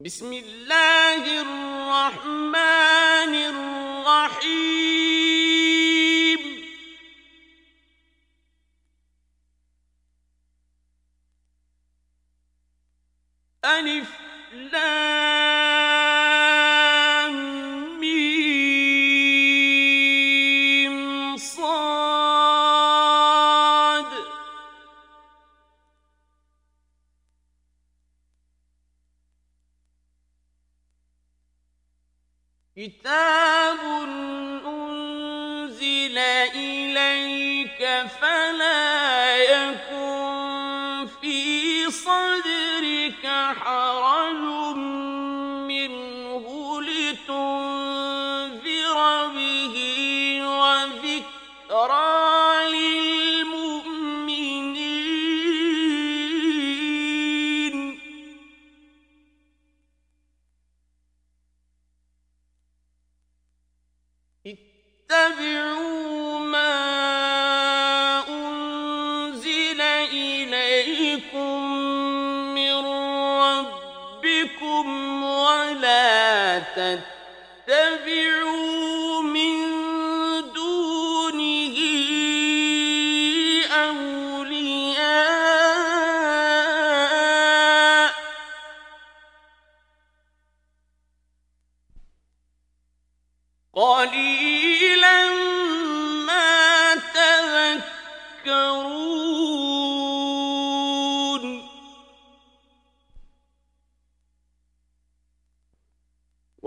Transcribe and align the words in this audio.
بسم 0.00 0.32
الله 0.32 1.40
الرحمن 1.40 2.99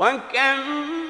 وكم 0.04 1.03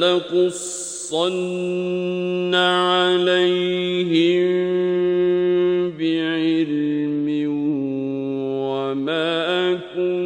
لنقصن 0.00 1.34
عَلَيْهِمْ 2.54 4.50
بِعِلْمٍ 5.90 7.28
وَمَا 8.70 9.74
كُنْتَ 9.94 10.19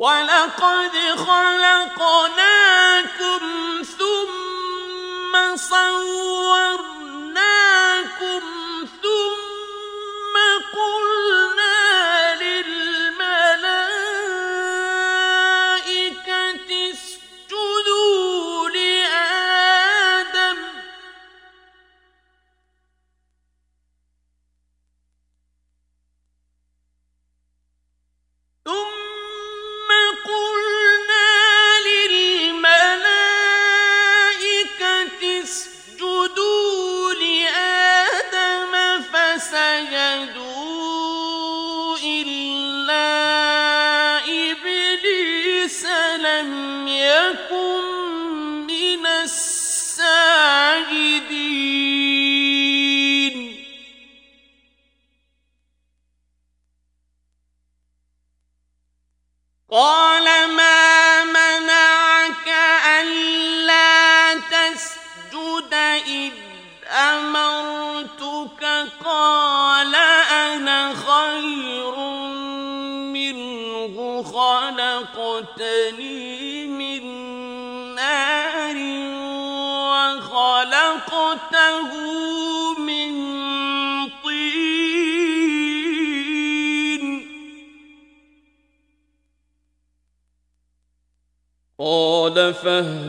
ولقد 0.00 0.96
خلقناكم 1.16 2.32
ثم 3.98 5.56
صورناكم 5.56 6.39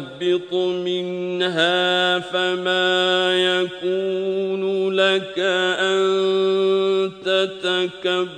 تهبط 0.02 0.54
منها 0.54 2.20
فما 2.20 3.34
يكون 3.34 4.94
لك 4.94 5.40
أن 5.80 7.12
تتكبر 7.26 8.30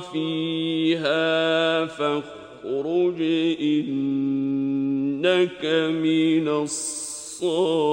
فيها 0.00 1.86
فاخرج 1.86 3.22
إنك 3.60 5.64
من 5.90 6.48
الصاغرين. 6.48 7.92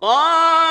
قال 0.00 0.63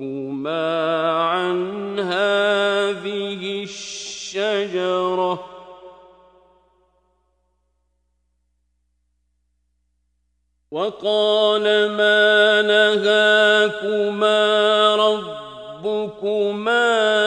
ينهاكما 0.05 1.11
عن 1.11 1.99
هذه 2.01 3.63
الشجرة 3.63 5.45
وقال 10.71 11.63
ما 11.91 12.63
نهاكما 12.63 14.37
ربكما 14.97 16.87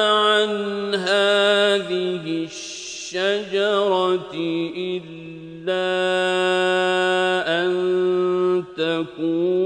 عن 0.10 0.96
هذه 0.96 2.46
الشجرة 2.46 4.34
إلا 4.78 5.88
أن 7.48 7.74
تكون 8.78 9.57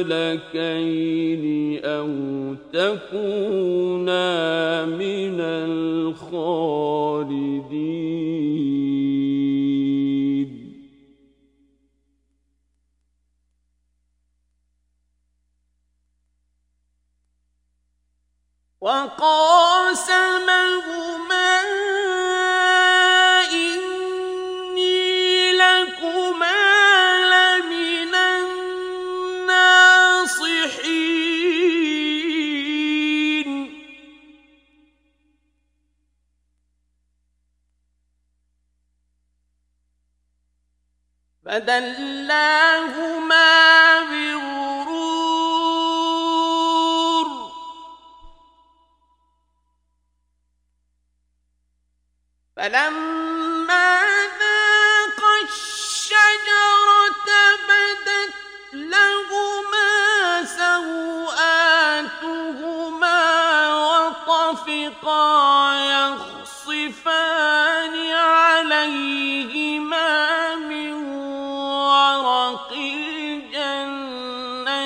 الفلكين 0.00 1.44
أو 1.84 2.08
تكونا 2.72 4.24
من 4.84 5.40
الخاسرين 5.40 6.87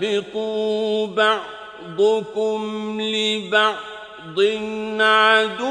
فاهبطوا 0.00 1.06
بعضكم 1.06 3.00
لبعض 3.00 4.40
عدو 5.00 5.64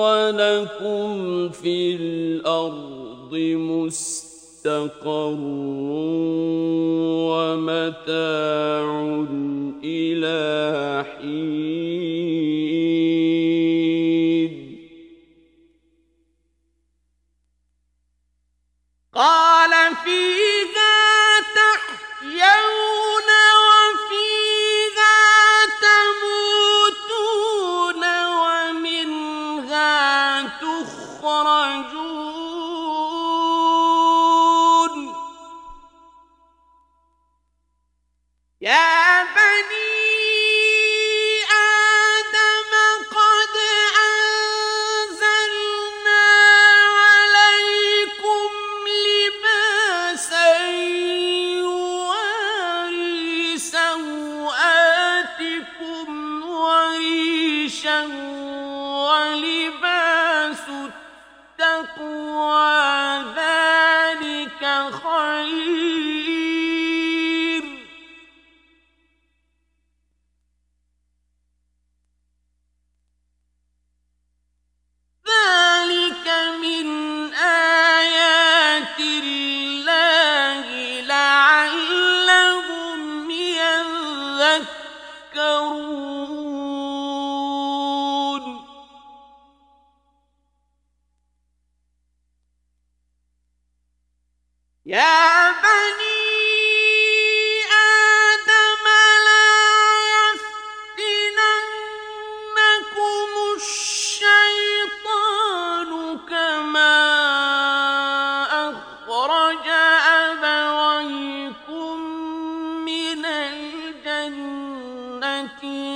ولكم 0.00 1.48
في 1.48 1.94
الأرض 1.94 3.34
مستقر 3.54 5.36
ومتاع 7.28 8.86
إلى 9.84 11.04
حين 11.04 12.57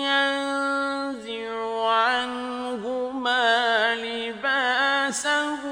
ينزع 0.08 1.52
عنهما 1.90 3.44
لباسه 3.94 5.71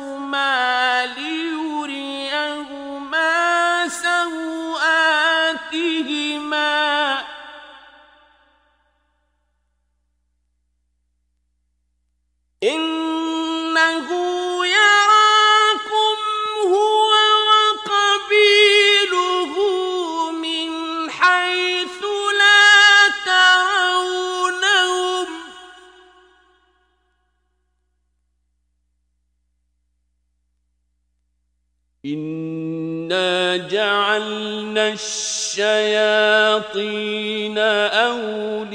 الشياطين 35.60 37.58
أولياء 37.58 38.70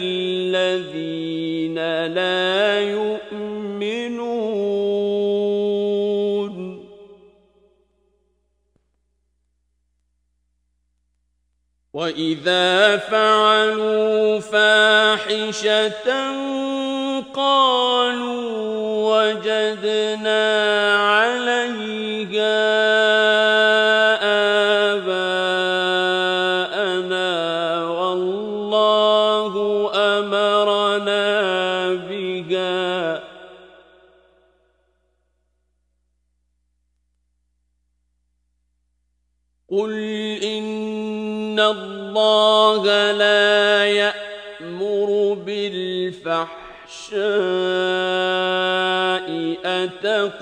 للذين 0.00 1.76
لا 2.06 2.80
يؤمنون. 2.80 4.12
وإذا 11.92 12.96
فعلوا 12.96 14.40
فاحشة 14.40 16.08
قالوا 17.34 18.81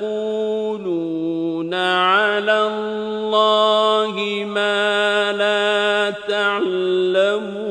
أتقولون 0.02 1.74
على 1.74 2.66
الله 2.66 4.44
ما 4.46 5.32
لا 5.32 6.10
تعلمون؟ 6.10 7.70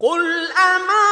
قل 0.00 0.22
أمان 0.52 1.11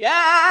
Yeah! 0.00 0.49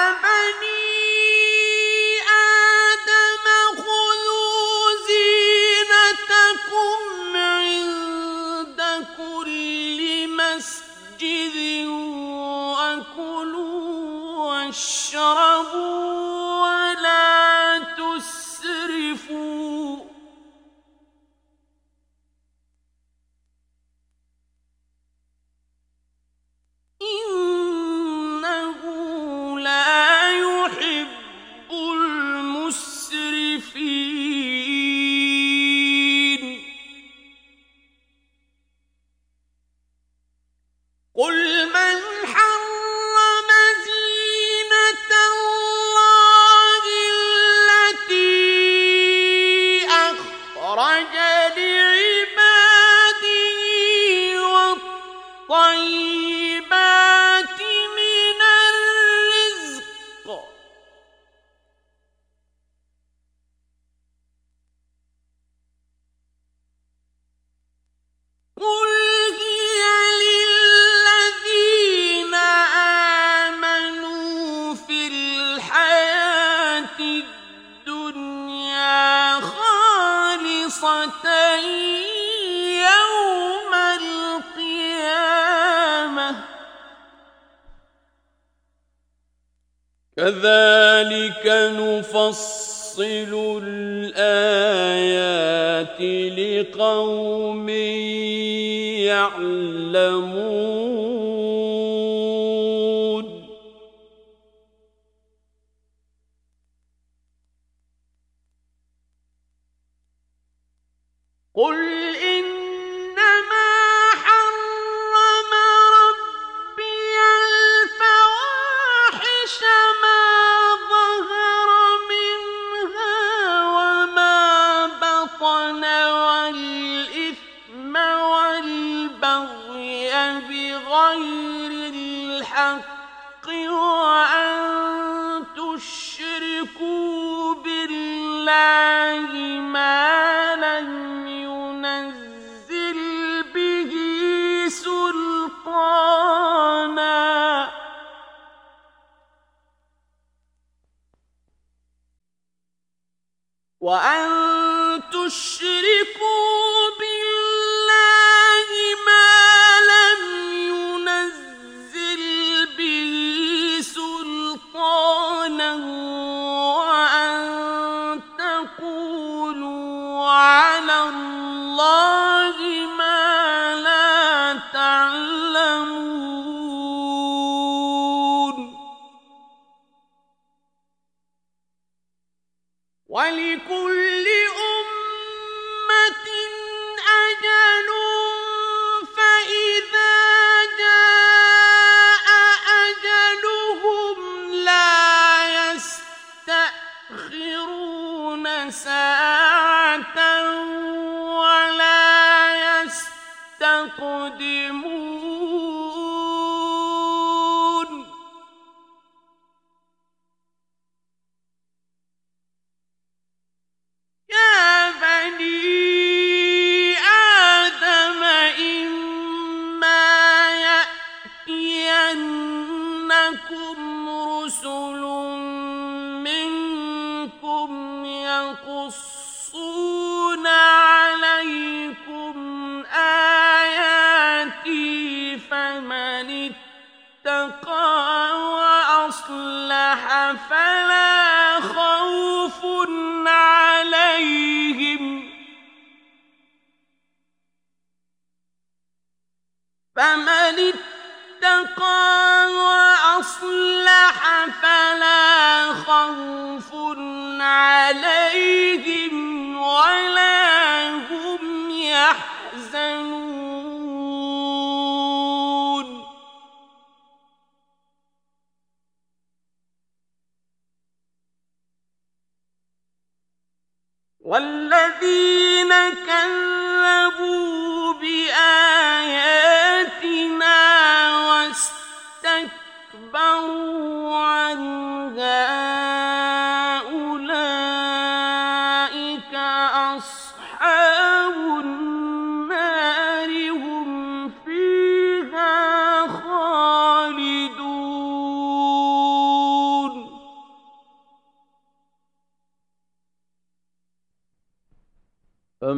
تقدمون 203.97 205.09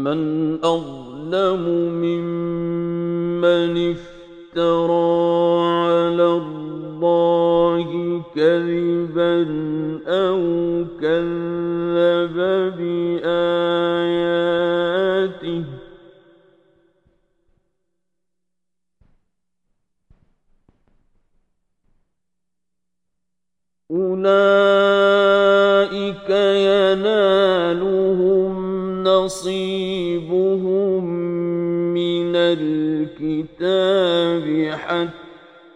فمن 0.02 0.58
أظلم 0.64 1.64
ممن 2.02 3.74
افترى 3.94 5.62
على 5.62 6.28
الله 6.42 7.88
كذبا 8.36 9.36
أو 10.08 10.42
كذب 11.02 12.38
بآياته 12.78 14.41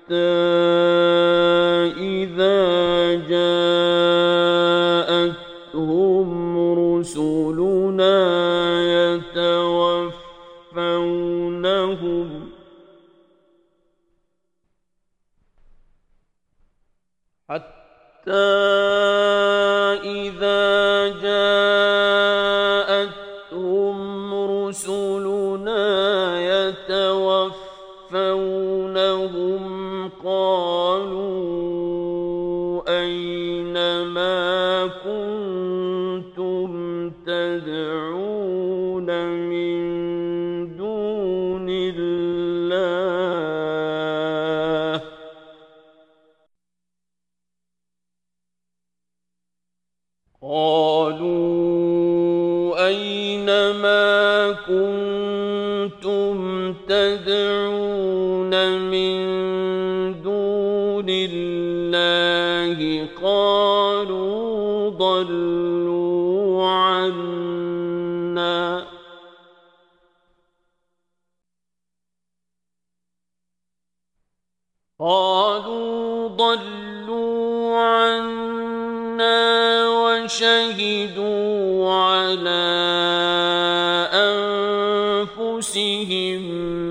حتى 0.05 0.74
قالوا 75.05 76.27
ضلوا 76.27 77.77
عنا 77.77 79.45
وشهدوا 79.89 81.93
على 81.93 82.65
أنفسهم 85.45 86.43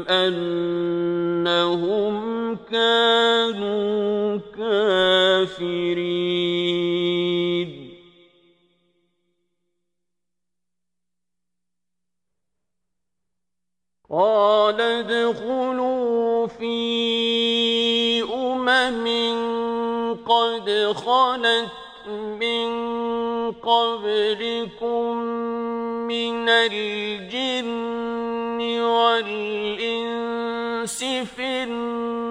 أنهم 0.09 2.15
كانوا 2.71 4.39
كافرين. 4.59 6.04
خلت 20.95 21.69
من 22.41 22.69
قبلكم 23.53 25.17
من 26.07 26.49
الجن 26.49 28.61
والإنس 28.81 30.25
في 31.37 31.63
النار 31.63 32.24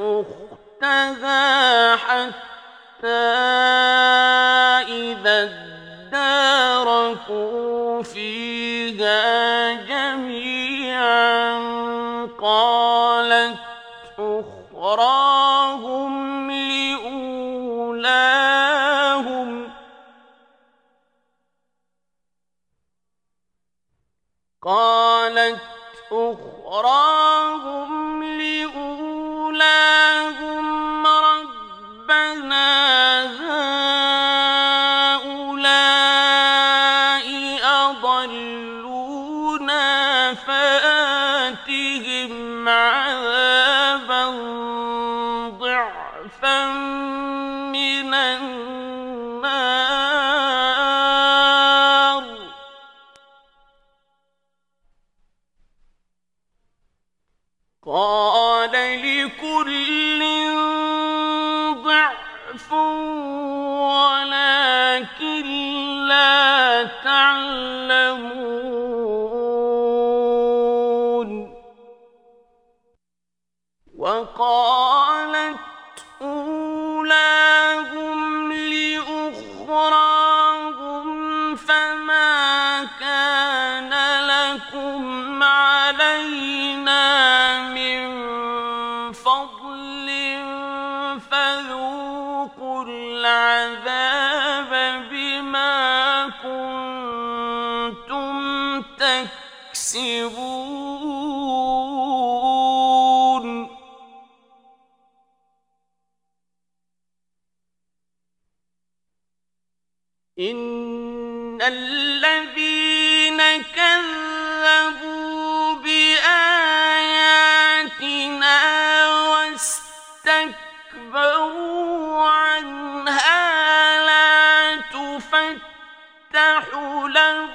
أختها 0.00 1.96
حتى 1.96 3.06
إذا 4.88 5.50
اداركوا 6.88 8.02
فيها 8.02 9.72
جميعا 9.72 11.58
قالت 12.40 13.58
أخراهم 14.18 15.30
لأولاهم. 16.50 17.28
قالت 24.62 25.60
أخراهم 26.12 27.87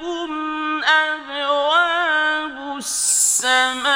لهم 0.02 0.84
أبواب 0.84 2.78
السماء 2.78 3.93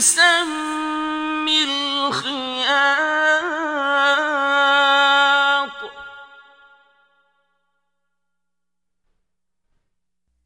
بسم 0.00 1.48
الخياط. 1.48 2.20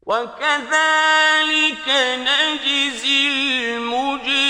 وكذلك 0.01 1.87
نجزي 2.27 3.27
المجرمين. 3.77 4.45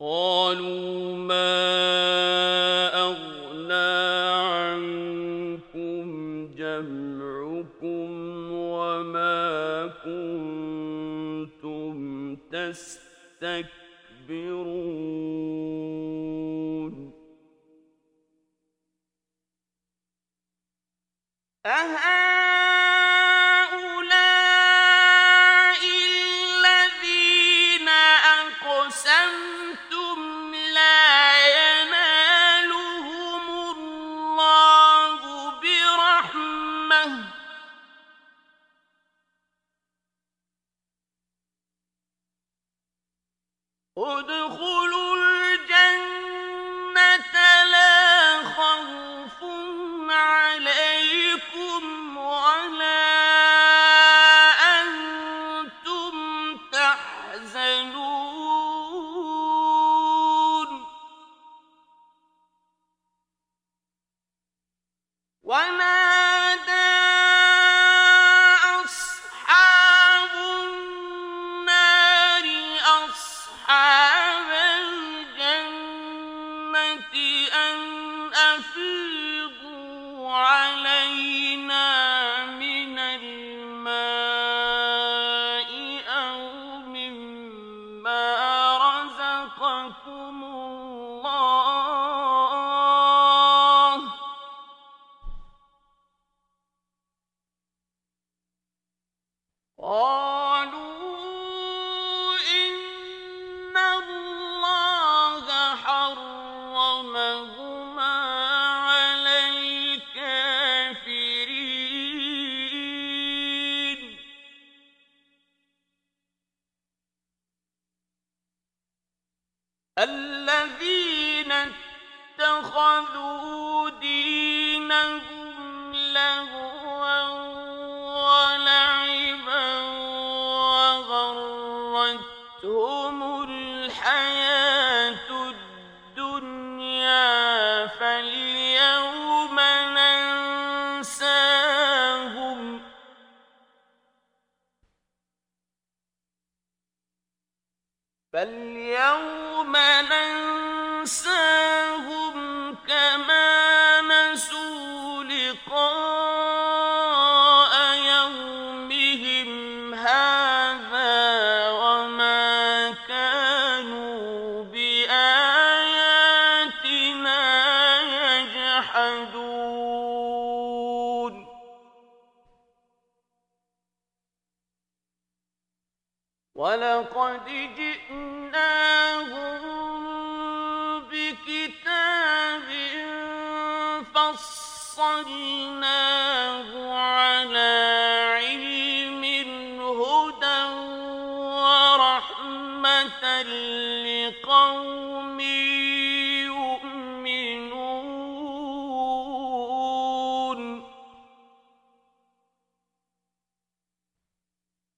ولقد 0.00 1.09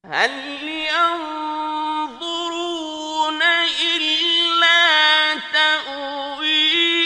هل 0.04 0.30
ينظرون 0.90 2.22
إلا 3.82 5.34
تأويله؟ 5.52 6.96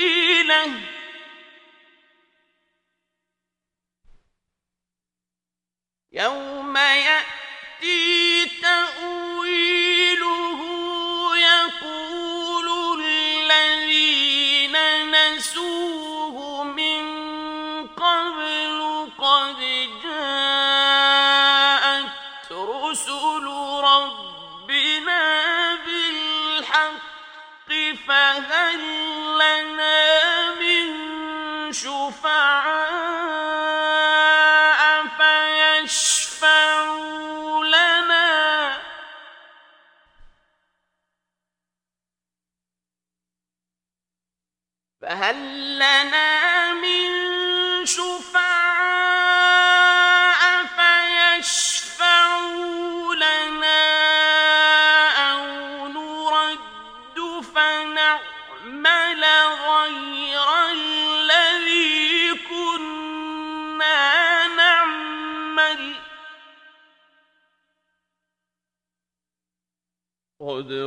يوم 6.13 6.46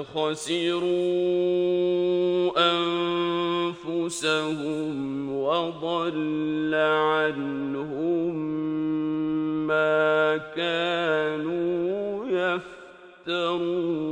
خسروا 0.04 0.90
أنفسهم 3.92 5.34
وضل 5.34 6.76
عنهم 6.76 8.36
ما 9.68 10.38
كانوا 10.56 12.26
يفترون. 13.28 14.09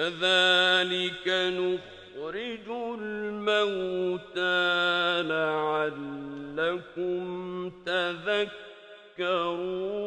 كذلك 0.00 1.26
نخرج 1.28 2.66
الموتى 3.00 4.48
لعلكم 6.56 7.22
تذكرون. 9.18 9.99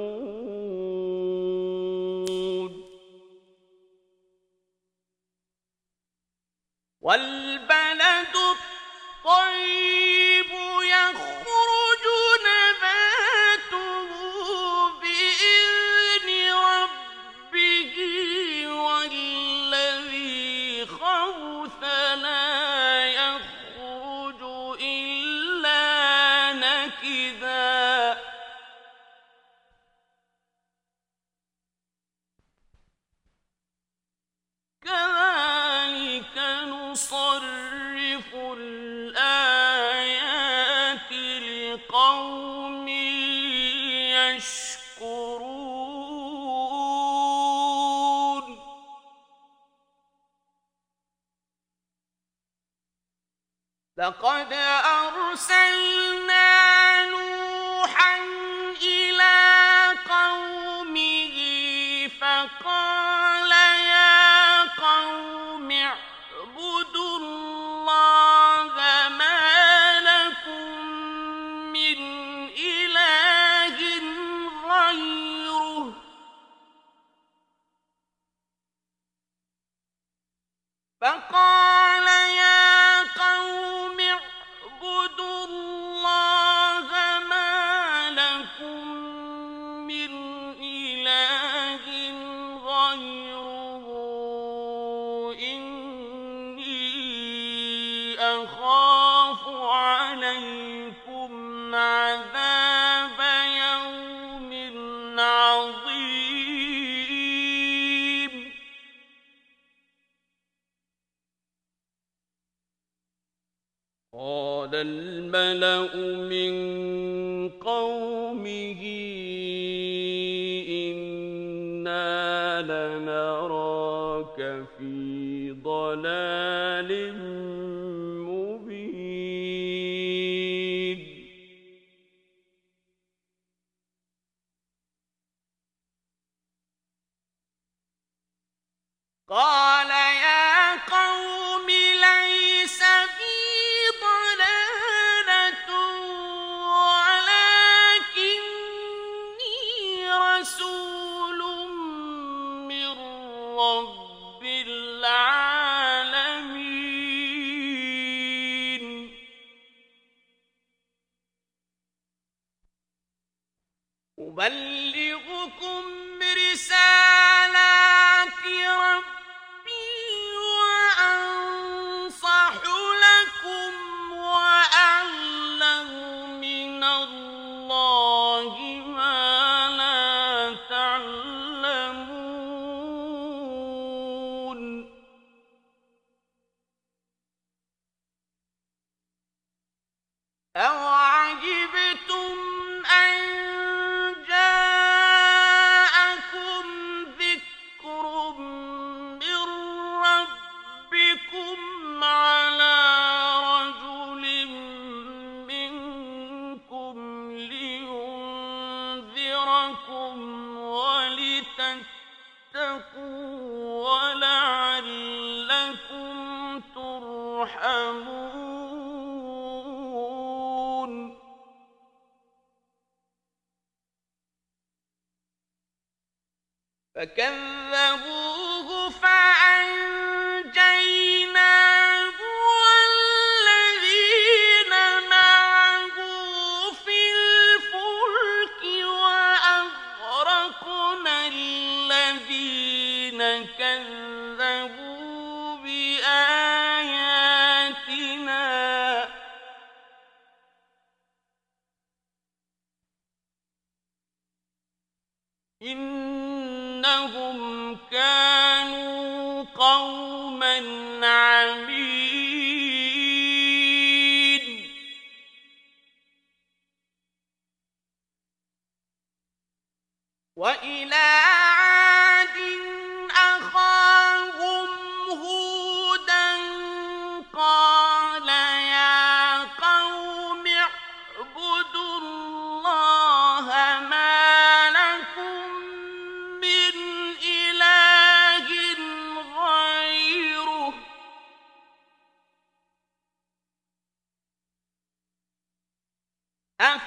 فقال 81.04 81.63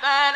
فلا 0.02 0.35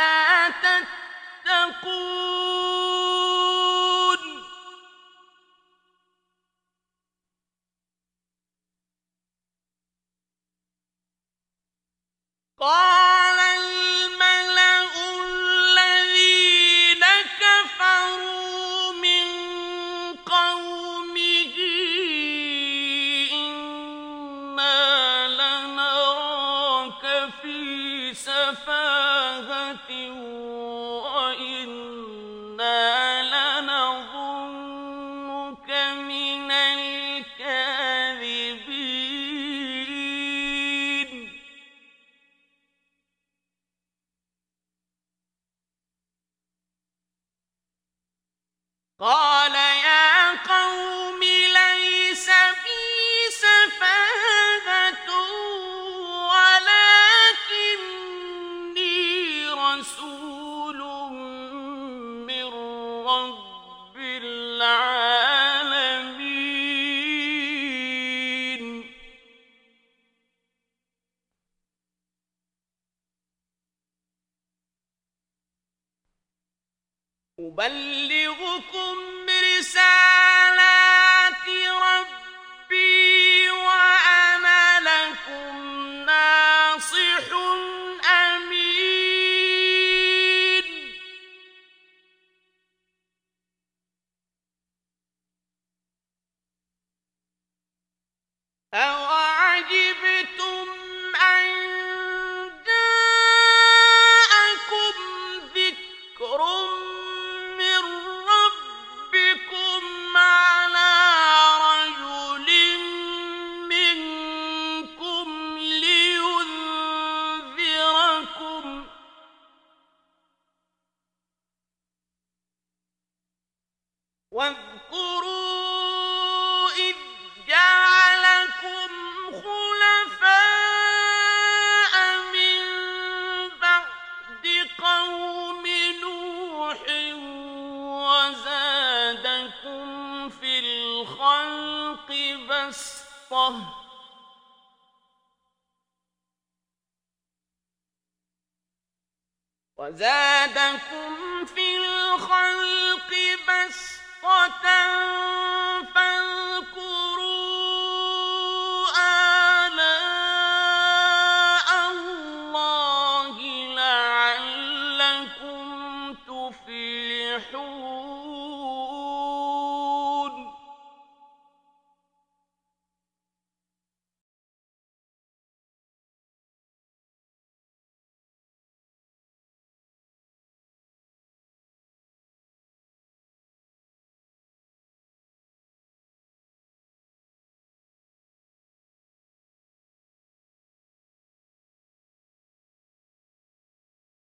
أَوَ 98.74 99.19